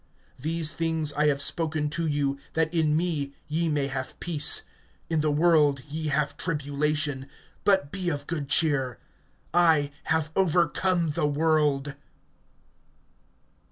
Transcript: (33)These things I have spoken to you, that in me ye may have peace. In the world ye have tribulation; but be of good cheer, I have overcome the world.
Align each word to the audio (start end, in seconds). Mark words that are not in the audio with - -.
(33)These 0.41 0.71
things 0.73 1.13
I 1.13 1.27
have 1.27 1.43
spoken 1.43 1.87
to 1.91 2.07
you, 2.07 2.39
that 2.53 2.73
in 2.73 2.97
me 2.97 3.35
ye 3.47 3.69
may 3.69 3.85
have 3.85 4.19
peace. 4.19 4.63
In 5.11 5.21
the 5.21 5.29
world 5.29 5.81
ye 5.87 6.07
have 6.07 6.37
tribulation; 6.37 7.27
but 7.63 7.91
be 7.91 8.09
of 8.09 8.25
good 8.25 8.49
cheer, 8.49 8.97
I 9.53 9.91
have 10.05 10.31
overcome 10.35 11.11
the 11.11 11.27
world. 11.27 11.93